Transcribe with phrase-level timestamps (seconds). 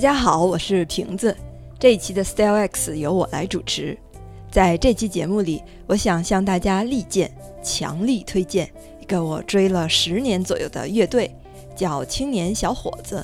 [0.00, 1.36] 大家好，我是瓶子。
[1.78, 3.94] 这一期的 Style X 由我来主持。
[4.50, 7.30] 在这期节目里，我想向大家力荐、
[7.62, 11.30] 强力推荐一个我追了十年左右的乐队，
[11.76, 13.22] 叫青年小伙子。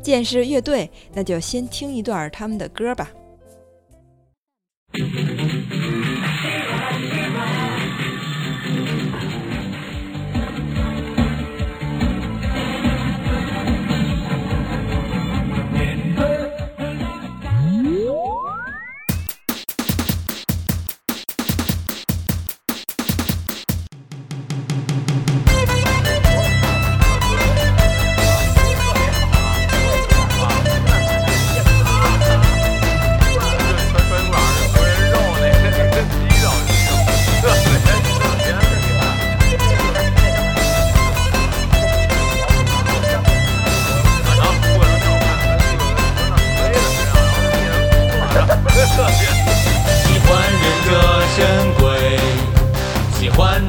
[0.00, 3.10] 既然是乐队，那就先听一段他们的歌吧。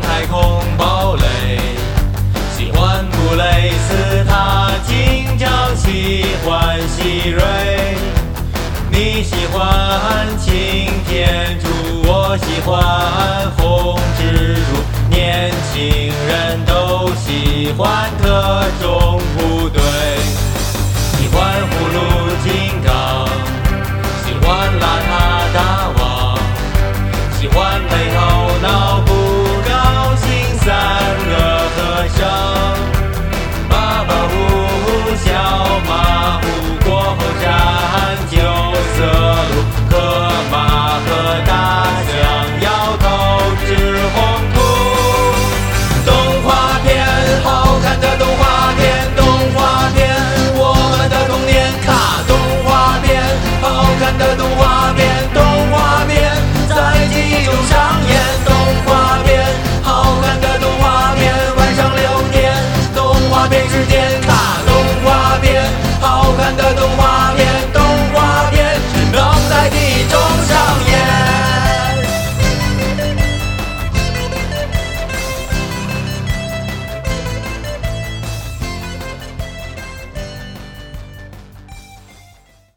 [0.03, 1.59] 太空堡垒，
[2.55, 7.41] 喜欢布雷斯塔，紧张，喜欢希瑞，
[8.91, 11.67] 你喜欢擎天柱，
[12.05, 19.81] 我喜欢红蜘蛛，年轻人都喜欢特种部队，
[21.17, 21.97] 喜欢葫芦
[22.43, 22.51] 金
[22.85, 23.27] 刚，
[24.23, 25.11] 喜欢邋遢
[25.53, 25.57] 大
[25.97, 26.37] 王，
[27.39, 28.21] 喜欢没头
[28.61, 29.22] 脑。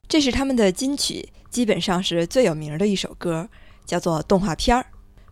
[0.09, 3.49] 这是他们的金曲，基本上是最有名的一首歌，
[3.85, 4.83] 叫做《动画片儿》。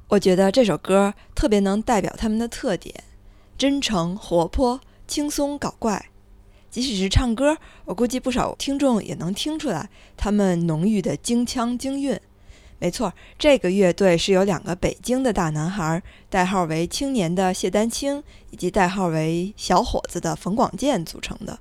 [0.09, 2.93] 我觉得这首歌特别能代表他们的特点：
[3.57, 6.11] 真诚、活泼、轻松、搞怪。
[6.71, 12.21] 即使是唱歌，我估计不少听众也能听出来他们浓郁的京腔京韵。
[12.81, 21.61] 没错，这个乐队是由两个北京的大男孩，代号为“青年”的谢丹青，以及代号为“小伙子”的冯广建组成的。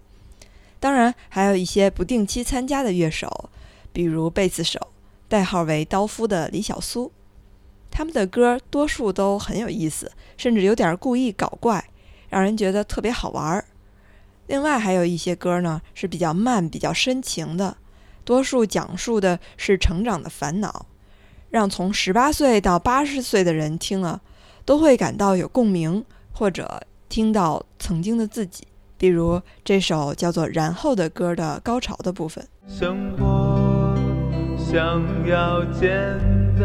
[0.84, 3.50] 当然，还有一些不定期参加的乐手，
[3.94, 4.78] 比如贝斯手，
[5.30, 7.10] 代号为刀夫的李小苏。
[7.90, 11.90] 他们的歌多数都很有意思，甚至有点故意搞怪，
[12.28, 13.64] 让人觉得特别好玩儿。
[14.48, 17.78] 另外，还有一些歌呢是比较慢、比较深情的，
[18.26, 20.88] 多数讲述的是成长的烦恼，
[21.50, 24.22] 让从十八岁到八十岁的人听了
[24.66, 28.68] 都会感到有共鸣，或者听到曾经的自己。
[29.04, 32.42] 比如这首叫做《然后》的歌的高潮的部分。
[32.70, 33.94] 生活
[34.58, 34.82] 想
[35.28, 35.92] 要简
[36.58, 36.64] 单，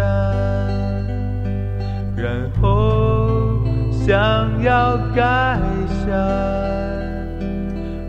[2.16, 3.58] 然后
[3.90, 5.58] 想要改
[6.06, 6.14] 善，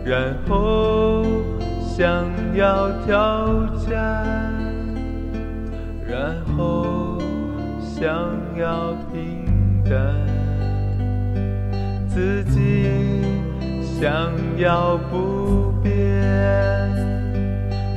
[0.04, 1.24] 然后
[1.84, 2.24] 想
[2.54, 4.54] 要挑战，
[6.08, 7.18] 然后
[7.82, 8.06] 想
[8.56, 9.44] 要平
[9.82, 10.14] 淡，
[12.06, 13.19] 自己。
[14.00, 15.92] 想要不变，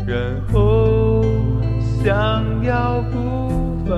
[0.06, 0.20] 然
[0.52, 1.24] 后
[2.04, 3.96] 想要不烦，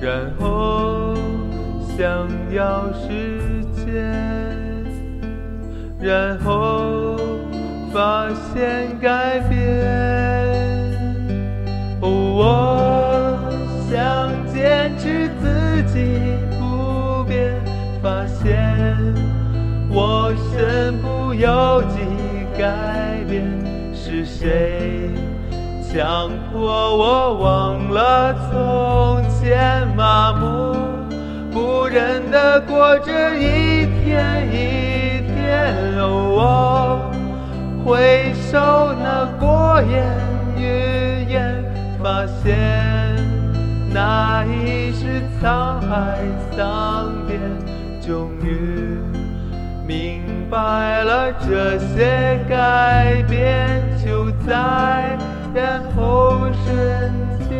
[0.00, 1.14] 然后
[1.96, 3.94] 想要时间，
[6.00, 7.16] 然后
[7.92, 9.54] 发现改变。
[12.00, 13.38] 哦我
[13.88, 13.94] 想
[14.52, 17.54] 坚持自己不变，
[18.02, 19.23] 发现。
[19.96, 22.00] 我身不由己
[22.58, 23.44] 改变，
[23.94, 25.08] 是谁
[25.80, 30.74] 强迫我忘了从前，麻木
[31.52, 35.72] 不仁的过着一天一天。
[36.00, 37.12] 哦我
[37.84, 40.02] 回首那过眼
[40.56, 41.64] 云烟，
[42.02, 42.58] 发现
[43.92, 46.18] 那已是沧海
[46.56, 47.38] 桑田，
[48.00, 49.13] 终于。
[49.86, 55.18] 明白了这些改变就在
[55.54, 57.12] 然后瞬
[57.48, 57.54] 间。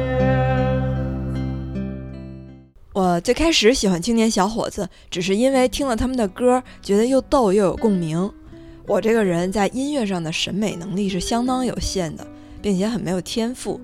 [2.94, 8.32] 我最开始喜欢青年小伙子，只是因为听了他们的歌，觉得又逗又有共鸣。
[8.86, 12.26] 我这个人在音乐上的审美能力是相当有限的，
[12.62, 13.78] 并且很没有天赋。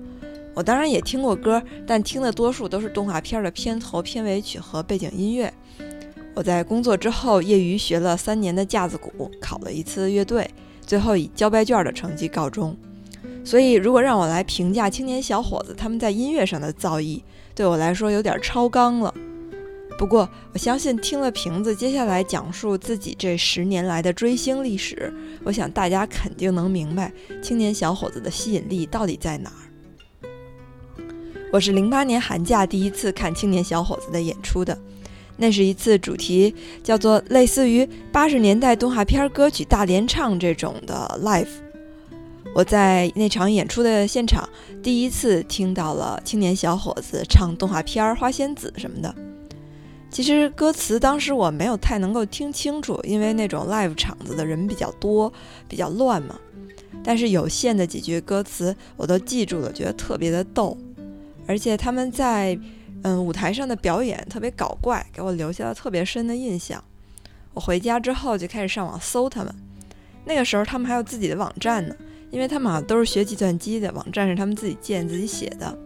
[0.55, 5.53] 我当然也听过歌，但听的多数都是动画片的片头、片尾曲和背景音乐。
[6.33, 10.49] 我在工作之后，业余学了三年的架子鼓，考了一次乐队，
[10.85, 12.75] 最后以交白卷的成绩告终。
[13.43, 17.21] 所以，如果让我来评价青年小伙子他们在音乐上的造诣，
[17.53, 19.13] 对我来说有点超纲了。
[19.97, 25.13] 不过，我相信听了瓶子接下来讲述自己这十年来的追星历史，
[25.43, 27.11] 我想大家肯定能明白
[27.41, 29.61] 青年小伙子的吸引力到底在哪儿。
[31.51, 34.75] 我是零八年寒假第一次看青年小伙子的演出的，
[35.41, 36.53] 那是一次主题
[36.83, 41.47] 叫做类似于八十年代动画片歌曲大联唱这种的 live。
[42.53, 44.47] 我在那场演出的现场
[44.83, 49.15] 第一次听到了青年小伙子唱动画片《花仙子》什么的。
[50.11, 55.33] 其实歌词当时我没有太能够听清楚，因为那种 live 场子的人比较多，
[55.67, 56.39] 比较乱嘛。
[57.03, 60.77] 但是有限的几句歌词我都记住了，觉得特别的逗。
[61.47, 62.59] 而且他们在
[63.03, 66.83] 嗯舞台上的表演特别搞怪，给我留下了特别深的印象。
[67.53, 69.53] 我回家之后就开始上网搜他们，
[70.25, 71.95] 那个时候他们还有自己的网站呢，
[72.29, 75.77] 因为他们好像都是学计算机的，网站是他们自己建自己写的。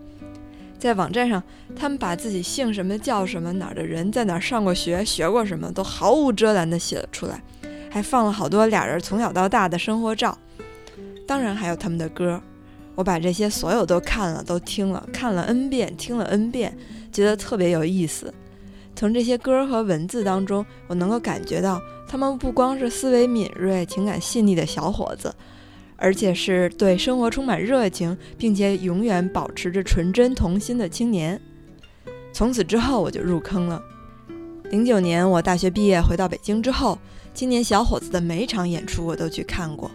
[0.77, 1.41] 在网站上，
[1.75, 7.41] 他们把自己姓什么叫什么哪儿的人在哪儿上过学学过什么都毫无遮拦地写了出来，
[7.89, 10.37] 还放了好多俩人从小到大的生活照，
[11.25, 12.39] 当然还有他们的歌。
[12.95, 16.75] 我把这些所有都看了，都听了，看了 n 遍，听了 n 遍，
[17.11, 18.33] 觉得特别有意思。
[18.95, 25.35] 从这些歌和文字当中，我能够感觉到他们不光是思维敏锐、情感细腻的小伙子，
[25.97, 31.39] 而且是对生活充满热情，并且永远保持着纯真童心的青年。
[32.31, 33.81] 从此之后，我就入坑了。
[34.71, 36.97] 零九年我大学毕业回到北京之后，
[37.33, 39.91] 青年小伙子的每一场演出我都去看过。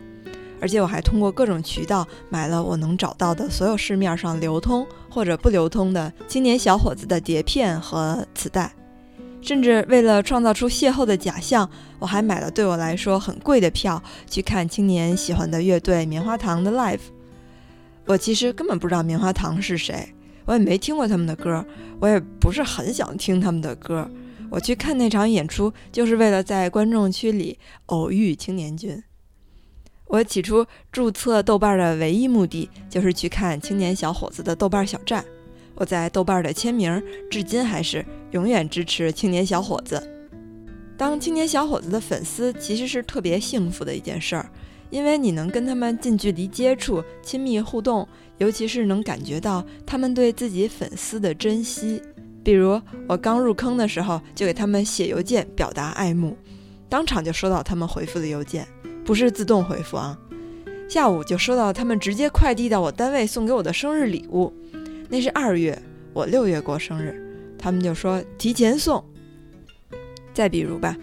[0.60, 8.72] 而且我还通过各种渠道买了我能找到的所有市面上流通或者不流通的青年小伙子的碟片和磁带，
[9.40, 11.68] 甚至为了创造出邂逅的假象，
[11.98, 17.00] 我还买了对我来说很贵的票去看青年喜欢的乐队棉花糖的 live。
[18.06, 20.12] 我其实根本不知道棉花糖是谁，
[20.44, 21.64] 我也没听过他们的歌，
[22.00, 24.08] 我也不是很想听他们的歌。
[24.50, 29.00] 我去看那场演出，就是为了在观众区里偶遇青年君。
[30.10, 35.24] 我起初注册豆瓣的唯一目的就是去看青年小伙子的豆瓣小站。
[35.76, 40.02] 我在豆瓣的签名至今还是永远支持青年小伙子。
[40.98, 44.50] 当青年小伙子的粉丝其实是特别幸福的一件事儿，
[44.90, 48.06] 因为你能跟他们近距离接触、亲密互动，
[48.38, 52.02] 尤其是能感觉到他们对自己粉丝的珍惜。
[52.42, 56.36] 比如我刚入坑的时候，就给他们写邮件表达爱慕，
[56.88, 58.66] 当场就收到他们回复的邮件。
[59.10, 60.16] 不是自动回复啊，
[60.88, 64.52] 下午就收到他们直接快递到我单位送给我的生日礼物，
[65.08, 65.76] 那是二月，
[66.12, 67.20] 我六月过生日，
[67.58, 69.04] 他们就说提前送。
[70.32, 70.96] 再比如吧，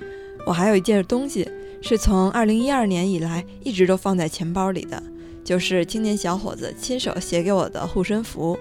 [0.45, 5.03] 我还有一件东西是从二零一二年以来一直都放在钱包里的，
[5.43, 8.57] 就是青年小伙子亲手写给我的护身符。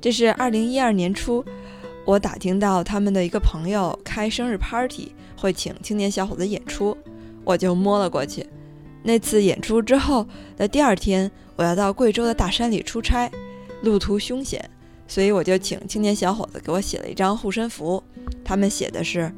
[0.00, 1.44] 这是二零一二年初，
[2.04, 6.98] 我打听到他们的一个朋友开生日 party 会请青年小伙子演出。
[7.44, 8.46] 我就摸了过去。
[9.02, 13.30] 那次演出之后的第二天，我要到贵州的大山里出差，
[13.82, 14.70] 路途凶险，
[15.08, 18.02] 所以我就请青年小伙子给我写了一张护身符。
[18.44, 19.32] 他们写的是：“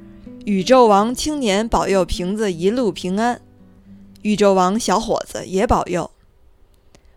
[0.44, 3.40] 宇宙王青年保佑瓶子一路平安，
[4.22, 6.10] 宇宙王小伙子也保佑。”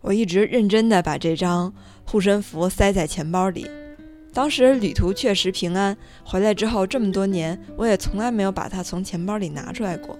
[0.01, 1.73] 我一直认真地把这张
[2.05, 3.69] 护身符塞在钱包里。
[4.31, 10.17] 当时旅途确实平安，回来之后这么多年，我也从来没有把它从钱包里拿出来过。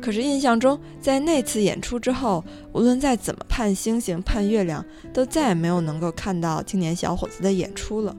[0.00, 8.16] 可是印象中，在那次演出之后，无论再怎么盼星星盼月亮，都再也没有能够看到青年小伙子的演出了。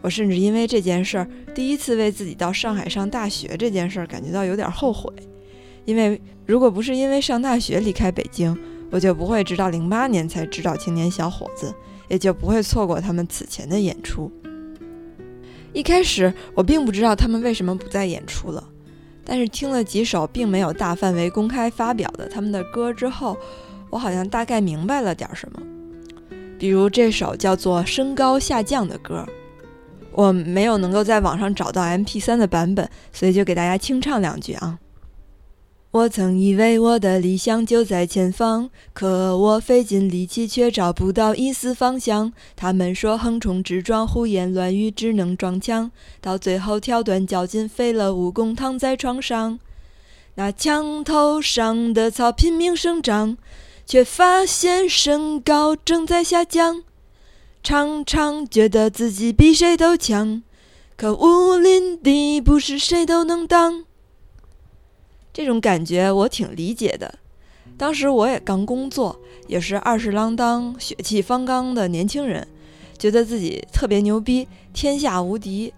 [0.00, 5.12] 我甚至因为这件事儿，第一次为自己到上海上大学这件事儿感觉到有点后悔。
[5.84, 8.56] 因为如果不是因为上大学离开北京，
[8.90, 11.74] 我就不会直到零八年才知道青年小伙子，
[12.08, 14.30] 也就不会错过他们此前的演出。
[15.72, 18.66] 一开始我并不知道他们为什么不再演出了。
[19.28, 23.36] 但是听了几首并没有大范围公开发表的他们的歌之后，
[23.90, 25.60] 我好像大概明白了点什么。
[26.58, 29.26] 比如这首叫做《身高下降》的歌，
[30.12, 34.78] 我没有能够在网上找到 MP3 的版本，所以就给大家清唱两句啊。
[35.90, 42.30] 我曾以为我的理想就在前方，可我费尽力气却找不到一丝方向。
[42.54, 45.90] 他们说横冲直撞、胡言乱语，只能撞墙，
[46.20, 49.58] 到最后跳断脚筋，废了武功，躺在床上。
[50.34, 53.38] 那墙头上的草拼命生长，
[53.86, 56.82] 却发现身高正在下降。
[57.62, 60.42] 常常觉得自己比谁都强，
[60.98, 63.84] 可武林第不是谁都能当。
[65.38, 67.16] 这种感觉我挺理解的。
[67.76, 69.16] 当时我也刚工作，
[69.46, 72.44] 也是二十郎当、血气方刚的年轻人，
[72.98, 75.72] 觉得自己特别牛逼，天下无敌。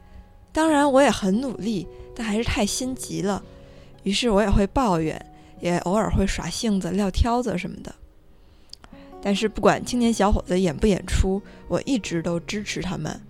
[0.50, 3.43] 当然，我也很努力，但还是太心急了。
[4.02, 5.26] 于是我也会抱怨，
[5.61, 7.95] 也偶尔会耍性子、撂挑子什么的。
[9.21, 13.21] 但是不管青年小伙子演不演出，我一直都支持他们。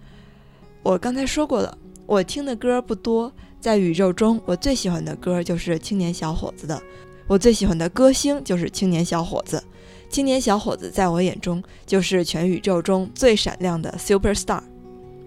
[0.85, 3.33] 我刚才说过了，我听的歌不多。
[3.61, 6.83] 在宇宙中，我最喜欢的歌就是青年小伙子的，
[7.27, 9.63] 我最喜欢的歌星就是青年小伙子。
[10.09, 14.63] 青年小伙子在我眼中就是全宇宙中最闪亮的 super star。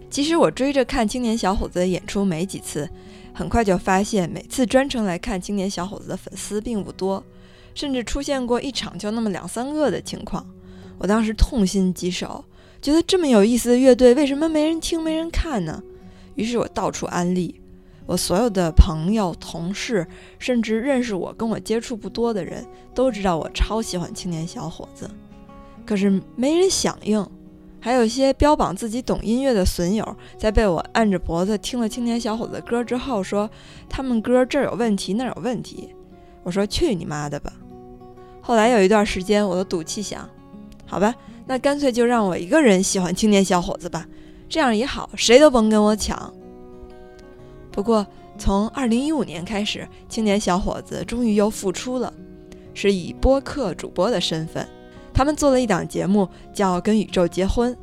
[0.09, 2.89] 其实我追着看青年小伙子的演出没几次，
[3.33, 7.23] 很快就发现每次专程来看青年小伙子的粉丝并不多，
[7.75, 10.45] 甚至出现过一场就那么两三个的情况。
[10.97, 12.43] 我当时痛心疾首，
[12.81, 15.83] 觉得这么有意思的乐队为什么没人听没人看呢？
[16.35, 17.61] 于是我到处安利。
[18.05, 20.05] 我所有的朋友、同事，
[20.39, 25.09] 甚至认识我、跟我接触不多的人，都知道我超喜欢青年小伙子。
[25.85, 27.25] 可是没人响应，
[27.79, 33.49] 还有些标榜自己懂音乐的损友，在被我按着脖子听了青年小伙子的歌之后，说
[33.89, 35.93] 他们歌这儿有问题，那儿有问题。
[36.43, 37.53] 我说去你妈的吧！
[38.41, 40.29] 后来有一段时间，我都赌气想，
[40.85, 44.05] 好吧，那干脆就让我一个人喜欢青年小伙子吧，
[44.49, 46.33] 这样也好，谁都甭跟我抢。
[47.73, 48.05] 不过，
[48.37, 52.13] 从二零一五年开始，青年小伙子终于又复出了，
[52.75, 54.65] 是以播客主播的身份。
[55.11, 57.73] 他们做了一档节目，叫《跟宇宙结婚》。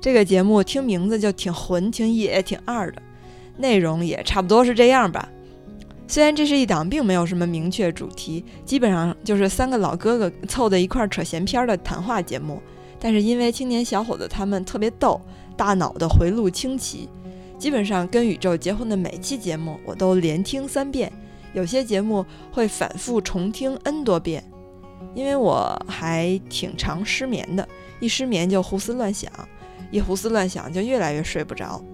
[0.00, 3.02] 这个节目听名字就挺混、挺野、挺二的，
[3.56, 5.28] 内容也差不多是这样吧。
[6.06, 12.62] 虽然这是一档并没有什么明确主题，基本上就是三个老哥哥凑在一块扯闲篇的谈话节目，
[12.98, 15.20] 但是因为青年小伙子他们特别逗，
[15.56, 17.08] 大脑的回路清奇。
[17.60, 21.12] 基本上跟宇宙结婚的每期节目我都连听三遍，
[21.52, 24.42] 有些节目会反复重听 n 多遍，
[25.14, 27.68] 因为我还挺常失眠的，
[28.00, 29.30] 一失眠就胡思乱想，
[29.90, 31.84] 一胡思乱想就越来越睡不着，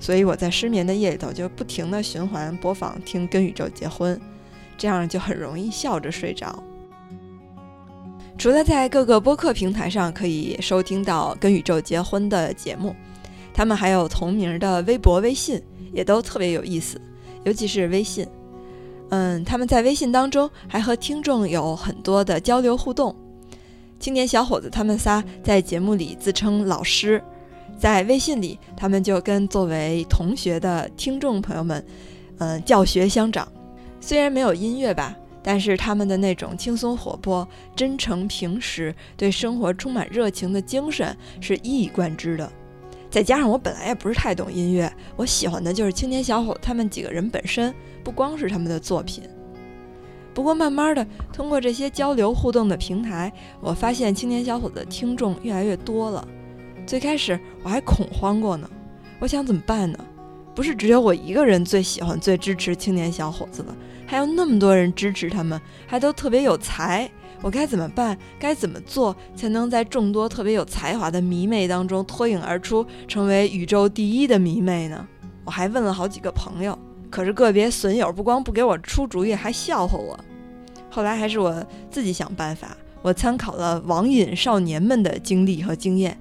[0.00, 4.18] 所以我在失眠的夜里头就不停的循环播放听跟宇宙结婚，
[4.78, 6.64] 这样就很容易笑着睡着。
[8.38, 12.96] 除了在各个播客平台上可以收听到跟宇宙结婚的节目。
[13.54, 17.00] 他们还有同名的微博、微信，也都特别有意思，
[17.44, 18.26] 尤其是微信。
[19.10, 23.14] 嗯，他们在微信当中还和听众有很多的交流互动。
[24.00, 27.22] 青年小伙子他们仨在节目里自称老师，
[27.78, 31.84] 在微信里他们就跟作为同学的听众朋友们，
[32.38, 33.46] 嗯，教学相长。
[34.00, 42.50] 虽然没有音乐吧，但是他们的那种轻松活泼、真诚平实、对生活充满热情的精神是一以贯之的。
[43.12, 49.22] 再加上我本来也不是太懂音乐，我喜欢的就是青年小伙他们几个人本身，不光是他们的作品。
[50.32, 56.26] 不过慢慢的，通过这些交流互动的平台，我发现青年小伙的听众越来越多了。
[56.86, 58.66] 最开始我还恐慌过呢，
[59.20, 59.98] 我想怎么办呢？
[60.54, 63.76] 不是只有我一个人最喜欢、最支持青年小伙子了，
[64.06, 67.10] 还有那么多人支持他们，还都特别有才。
[67.42, 68.16] 我该怎么办？
[68.38, 75.06] 该怎么做才能在众多特别有才华的迷妹当中脱颖而出，成为宇宙第一的迷妹呢？
[75.44, 76.78] 我还问了好几个朋友，
[77.10, 80.16] 可是个别损友不光不给我出主意，还笑话我。
[80.88, 82.76] 后来还是我自己想办法。
[83.02, 86.16] 我参考了网瘾少年们的经历和经验，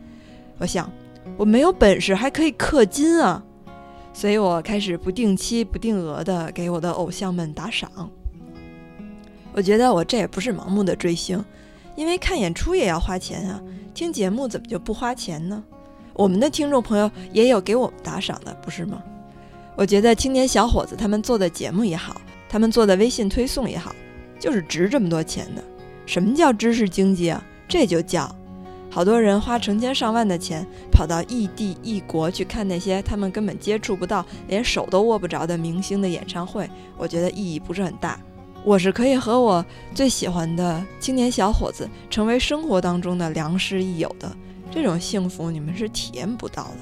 [0.57, 0.91] 我想
[1.37, 3.43] 我没有本事还可以氪金啊，
[4.11, 8.09] 所以我开始不定期、不定额的给我的偶像们打赏。
[9.53, 11.43] 我觉得我这也不是盲目的追星，
[11.95, 13.61] 因为看演出也要花钱啊，
[13.93, 15.63] 听节目怎么就不花钱呢？
[16.13, 19.01] 我们的听众朋友也有给我们打赏的，不是吗？
[19.75, 23.95] 我觉得青年小伙子他们做的节目也好，他们做的微信推送也好，
[24.39, 25.63] 就是值这么多钱的。
[26.05, 27.43] 什么叫知识经济啊？
[27.67, 28.33] 这就叫
[28.89, 38.19] 好多人花成千上万的钱跑到异地异国去看那些他们根本接触不到、连手都握不着的明星的演唱会，我觉得意义不是很大。
[38.63, 44.31] 我是可以和我最喜欢的青年小伙子成为生活当中的良师益友的，
[44.69, 46.77] 这种幸福你们是体验不到的。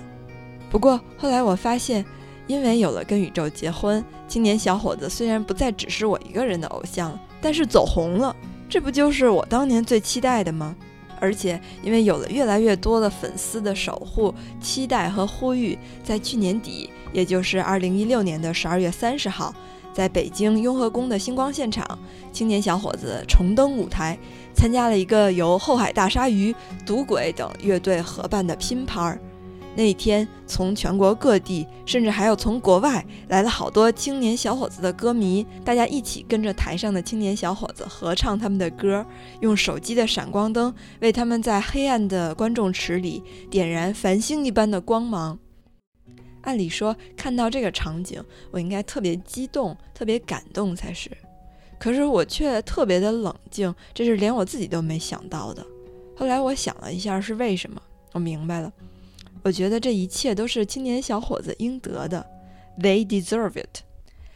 [0.69, 2.05] 不过后来我发现，
[2.47, 8.35] 因为有了跟宇宙结婚，青年小伙子虽然不再只是我一个人的偶像，但是走红了，
[8.67, 10.75] 这不就是我当年最期待的吗？
[11.21, 19.53] 而且因为有了越来越多的粉丝的守护、期待和呼吁，在去年底，也就是二零一六年的十二月三十号，
[19.99, 21.85] 在北京雍和宫的星光现场，
[22.31, 24.17] 青年小伙子重登舞台，
[24.55, 29.19] 参加了一个由后海大鲨鱼、赌鬼等乐队合办的拼盘儿。
[29.75, 39.05] 那一天，从全国各地，甚至还有从国外来了好多青年小伙子的歌迷，大家一起跟着台上的青年小伙子合唱他们的歌，
[39.41, 45.37] 用手机的闪光灯为他们在黑暗的观众池里点燃繁星一般的光芒。
[46.41, 51.09] 按理说，看到这个场景，我应该特别激动、特别感动才是，
[51.77, 55.65] 可是我却特别的冷静，这是连我自己都没想到的。
[56.15, 57.81] 后来我想了一下，是为什么？
[58.13, 58.71] 我明白了。
[59.43, 62.25] 我觉得这一切都是青年小伙子应得的
[62.79, 63.83] ，They deserve it。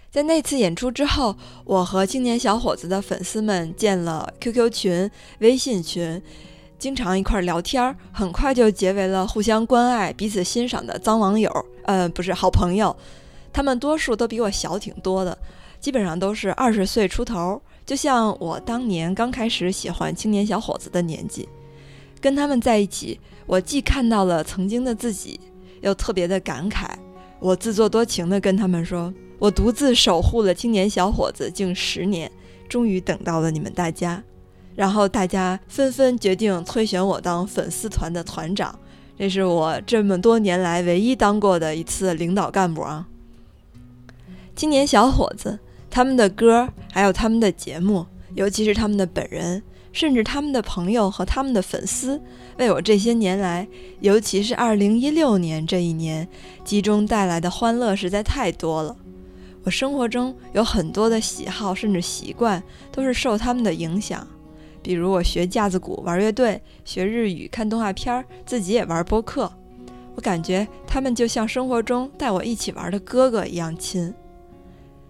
[0.10, 6.22] 在那次演出之后，我和青年小伙子的粉丝们建了 QQ 群、微信群，
[6.84, 11.50] 经常一块聊天儿，很快就结为了互相关爱、彼此欣赏的脏网友。
[11.86, 12.94] 呃，不是好朋友，
[13.54, 15.38] 他们多数都比我小挺多的，
[15.80, 21.48] 基本上都是二十岁出头，就像我当年刚开始喜欢青年小伙子的年纪。
[22.20, 23.18] 跟他们在一起。
[23.46, 25.40] 我既看到了曾经的自己，
[25.80, 26.90] 又特别的感慨。
[27.40, 32.30] 我自作多情地跟他们说：“我独自守护了青年小伙子近十年，
[32.68, 34.22] 终于等到了你们大家。”
[34.76, 38.78] 然后大家纷纷决定推选我当粉丝团的团长，
[39.18, 43.08] 这是我这么多年来唯一当过的一次领导干部啊！
[44.56, 49.64] 青年小伙子，他们的歌，还有他们的节目，尤其是他们的本人。
[49.92, 52.20] 甚至他们的朋友和他们的粉丝，
[52.58, 53.68] 为我这些年来，
[54.00, 56.28] 尤其是二零一六年这一年，
[56.66, 58.98] 集中带来的欢乐实在太多了。
[59.64, 64.28] 我生活中有很多的喜好，甚至习惯，都是受他们的影响。
[64.84, 69.52] 比如我学架子鼓、玩乐队、学日语、看动画片儿，自己也玩播客。
[70.16, 74.14] 我感觉他们就像生活中带我一起玩的哥哥一样亲。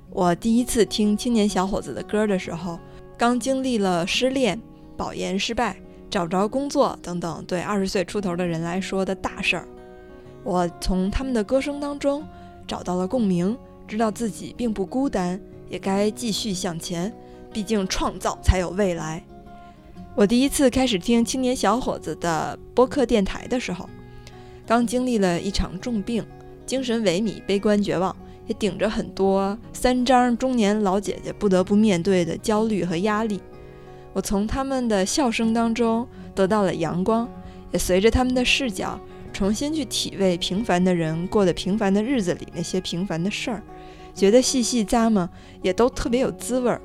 [0.10, 2.80] 我第一次听青年小伙子的歌的时候，
[3.18, 4.62] 刚经历了失恋。
[4.96, 5.76] 保研失败、
[6.08, 9.68] 找不着工作等等，对二十岁出头的人来说的大事儿，
[10.44, 12.24] 我从他们的歌声当中
[12.68, 13.58] 找到了共鸣，
[13.88, 17.12] 知道自己并不孤单，也该继续向前。
[17.52, 19.24] 毕竟创造才有未来。
[20.16, 23.90] 我第一次开始听青年小伙子的播客电台的时候，
[24.64, 26.24] 刚经历了一场重病，
[26.68, 33.42] 精神萎靡、悲观绝望，也顶着很多三张中年老姐姐不得不面对的焦虑和压力。
[34.14, 37.28] 我从他们的笑声当中得到了阳光，
[37.72, 39.00] 也随着他们的视角
[39.34, 43.64] 重新去体味平凡的人过的平凡的日子里那些平凡的事儿，
[44.14, 45.28] 觉得细细咂摸
[45.64, 46.80] 也都特别有滋味儿。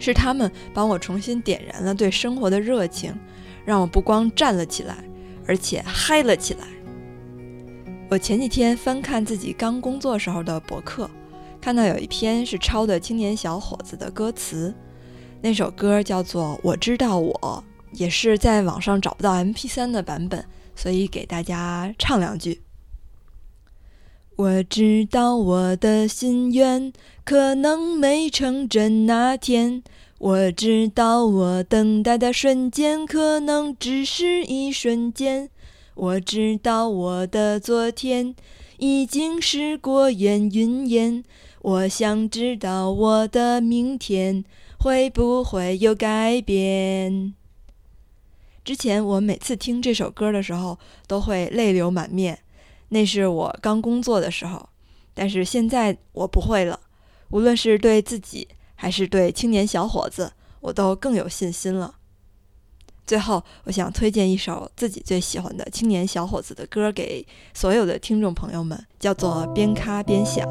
[0.00, 3.14] 是他们帮我重新点燃了对生活的热情，
[3.64, 4.96] 让我不光站了起来，
[5.46, 6.66] 而且嗨了起来。
[8.08, 11.08] 我前几天翻看自己刚工作时候的博客，
[11.60, 14.74] 看到有一篇是抄的青年小伙子的歌词。
[15.42, 17.64] 那首歌叫做《我知道我》，
[17.98, 22.60] 也是在网上找不到 MP3 的版本，所以给大家唱两句。
[24.40, 26.90] 我知道我的心愿
[27.24, 29.82] 可能没成真那天，
[30.16, 35.50] 我知道我等待的瞬间可能只是一瞬间，
[35.94, 38.34] 我知道我的昨天
[38.78, 41.22] 已经是过眼云烟，
[41.60, 44.42] 我想知道我的明天。
[44.78, 47.34] 会不会有改变？
[48.64, 52.38] 之前我每次听这首歌的时候都会泪流满面，
[52.90, 54.68] 那是我刚工作的时候。
[55.12, 56.78] 但是现在我不会了，
[57.30, 61.96] 无论是对自己还是对青年小伙子，我都更有信心了。
[63.06, 70.48] 最后，我想推荐一首自己最喜欢的青年小伙子的歌给所有的听众朋友们，叫做《边咖边想》。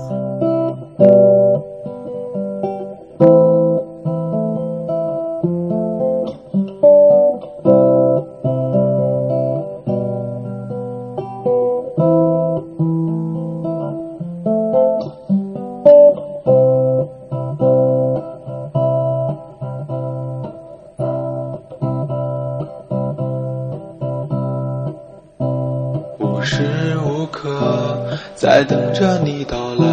[29.32, 29.86] 你到来，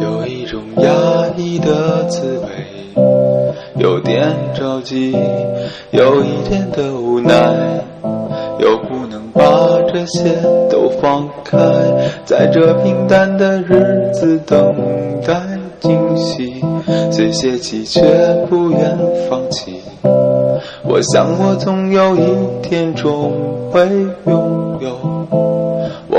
[0.00, 3.02] 有一种压抑的滋味，
[3.76, 5.14] 有点着急，
[5.90, 7.34] 有一点的无奈，
[8.60, 9.42] 又不能把
[9.92, 10.34] 这些
[10.70, 11.58] 都放开，
[12.24, 14.74] 在这平淡的日子等
[15.26, 15.34] 待。
[15.80, 16.60] 惊喜，
[17.12, 18.02] 虽泄气却
[18.50, 18.98] 不愿
[19.30, 19.80] 放弃。
[20.82, 22.26] 我想我总有一
[22.62, 23.32] 天终
[23.70, 23.86] 会
[24.26, 25.67] 拥有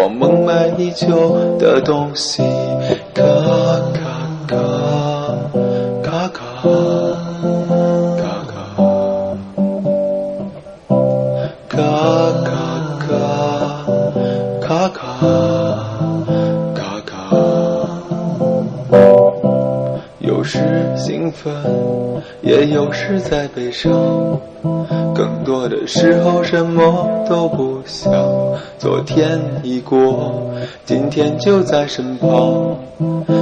[0.01, 2.41] 我梦寐以求的东西。
[3.13, 3.21] 咔
[3.93, 3.99] 咔
[4.47, 4.55] 咔
[6.01, 6.39] 咔咔
[8.15, 8.23] 咔
[11.67, 12.55] 咔咔
[13.01, 13.09] 咔
[14.61, 14.79] 咔
[16.73, 17.11] 咔咔，
[20.19, 20.59] 有时
[20.95, 21.53] 兴奋，
[22.41, 23.91] 也有时在悲伤。
[25.19, 28.09] 更多的时候什么都不想，
[28.77, 30.49] 昨天已过，
[30.85, 32.73] 今天就在身旁，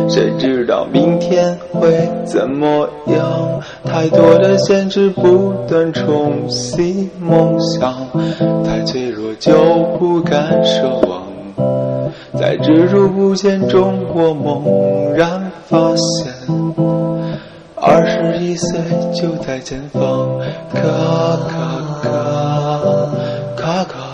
[0.10, 3.62] 谁知道明天会怎么样？
[3.86, 7.94] 太多的限制不断冲击梦想，
[8.66, 9.54] 太脆弱就
[10.00, 11.28] 不敢奢望，
[12.34, 16.57] 在执着不见中，我猛然发现。
[17.90, 18.82] 二十一岁
[19.16, 20.38] 就在前方，
[20.74, 20.82] 咔
[21.48, 21.56] 咔
[22.04, 22.06] 咔
[23.56, 24.07] 咔咔。